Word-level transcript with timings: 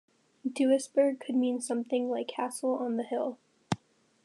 Duisburg 0.43 1.19
could 1.19 1.35
mean 1.35 1.61
something 1.61 2.09
like 2.09 2.27
"castle 2.29 2.73
on 2.73 2.97
the 2.97 3.03
hill". 3.03 3.37